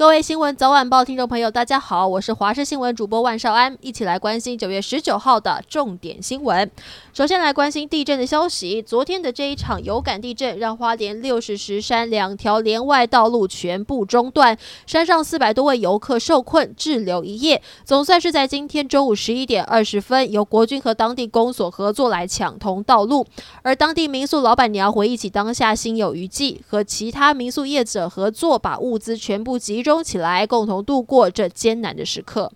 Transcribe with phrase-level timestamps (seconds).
[0.00, 6.70] 各位新闻早晚报听众朋友，大家好，我是华视新闻主播万少安，一起来关心九月十九号的重点新闻。
[7.12, 14.56] 首先来关心地震的消息，昨天的这一场有感地震，让花莲六十石山两条连外道路全部中断，
[14.86, 17.60] 山上四百多位游客受困滞留一夜。
[17.84, 23.26] 总算是在今天中午十一点二十分，由国军和当地公所合作来抢通道路。
[23.60, 29.89] 而当地民宿老板娘回忆起当下心有余悸，和其他民宿业者合作，把物资全部集中。
[29.90, 32.52] 中起来，共同度过这艰难的时刻。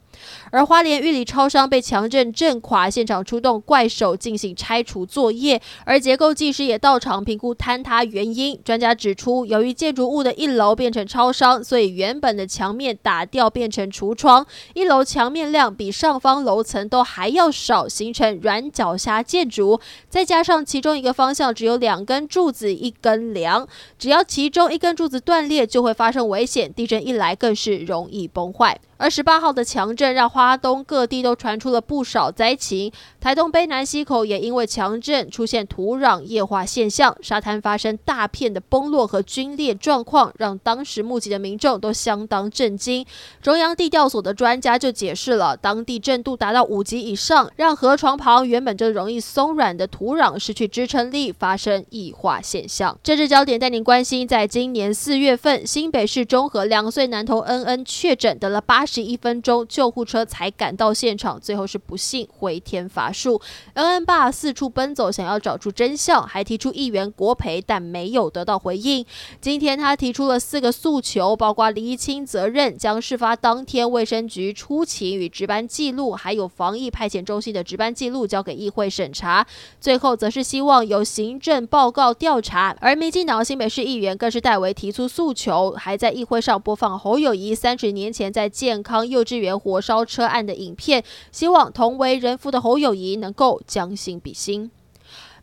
[0.50, 8.58] 而花莲玉里超商被强震震垮，现场出动怪手进行拆除作业，而结构技师也到场评估坍塌原因。
[8.64, 19.80] 专家指出，由于建筑物的一楼变成超商，所以原本的墙面打掉变成橱窗，一楼墙面量比上方楼层都还要少，形成软脚虾建筑。
[20.08, 23.66] 再加上其中一个方向只有两根柱子一根梁，
[23.98, 26.72] 只要其中一根柱子断裂，就会发生危险。
[26.72, 28.80] 地震一来，更是容易崩坏。
[28.96, 43.06] 而十八号的强震让花东各地都传出了不少灾情，台东卑南溪口也因为强震出现土壤液化现象，沙滩发生大片的崩落和龟裂状况，让当时目击的民众都相当震惊。
[43.40, 52.98] 中央地调所的专家就解释了，当地震度达到五级以上，让河床旁原本就容易松软的土壤失去支撑力，发生液化现象。
[53.02, 58.84] 政治焦点带您关心，在今年四月份，新北市中和两岁男童恩恩确诊得了八。
[58.84, 63.40] 十一分钟，救护车才赶到现场，最后是不幸回天乏术。
[63.74, 69.06] 恩恩爸四处奔走，想要找出真相，还提出议员国赔，但没有得到回应。
[69.40, 79.46] 今天他提出了四个诉求，包括厘清责任，将事发当天卫生局出勤与值班记录，还有防疫派遣中心的值班记录交给议会审查。
[79.80, 82.76] 最后则是希望由行政报告调查。
[82.80, 94.70] 而民进党新北市议员更是代为提出诉求，还在议会上播放侯友谊三十年前在健康幼稚园火烧车案的影片，希望同为人父的侯友谊能够将心比心。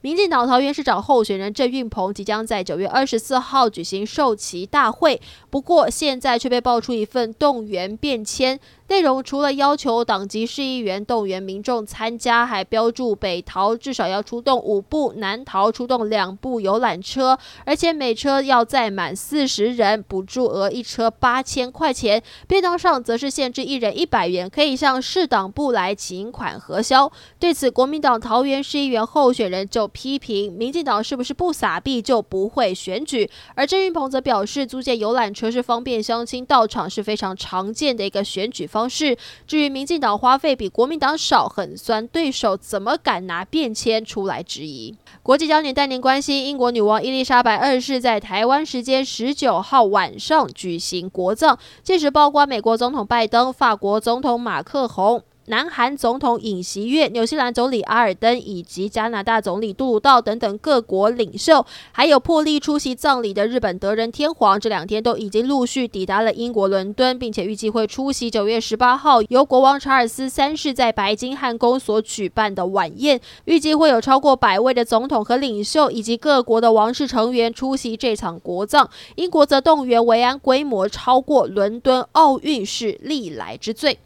[0.03, 8.59] 民进党桃园市长候选人郑运鹏即将在九月二十四号举行授旗大会，不过现在却被爆出一份动员便签。
[8.87, 22.21] 内容除了要求党籍市议员动员民众参加，还标注北桃至少要出动五部，南桃出动两部游览车，而且每车要载满四十人，补助额一车八千块钱。
[22.47, 27.09] 便当上则是限制一人一百元，可以向市党部来请款核销。
[27.39, 33.29] 对此，国民党桃园市议员候选人就批评，民进党是不是不撒币就不会选举？
[33.55, 39.17] 而郑运鹏则表示，租借游览车是方便乡亲到场，是非常常见的一个选举方式。
[39.45, 44.95] 至于民进党花费比国民党少，很酸对手怎么敢拿便签出来质疑？
[45.21, 55.23] 国际焦点带您关心，英国女王伊丽莎白二世在台湾时间十九号晚上举行国葬，届时包括美国总统拜登、法国总统马克宏。
[55.47, 73.19] 南韩总统尹锡悦、纽西兰总理阿尔登以及加拿大总理杜鲁道等等各国领袖，还有破例出席葬礼的日本德仁天皇，这两天都已经陆续抵达了英国伦敦，并且预计会出席九月十八号由国王查尔斯三世在白金汉宫所举办的晚宴。
[73.45, 78.89] 预计会有超过百位的总统和领袖以及各国的王室成员出席这场国葬。
[79.15, 83.97] 英国则动员维安规模超过伦敦奥运，是历来之最。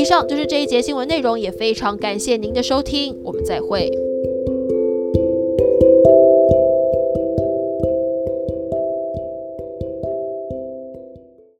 [0.00, 3.99] 以上就是这一节新闻内容，也非常感谢您的收听，我们再会。